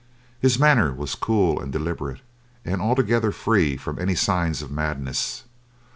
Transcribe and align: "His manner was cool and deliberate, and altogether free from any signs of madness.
"His 0.39 0.57
manner 0.57 0.91
was 0.91 1.13
cool 1.13 1.59
and 1.61 1.71
deliberate, 1.71 2.21
and 2.65 2.81
altogether 2.81 3.31
free 3.31 3.77
from 3.77 3.99
any 3.99 4.15
signs 4.15 4.63
of 4.63 4.71
madness. 4.71 5.43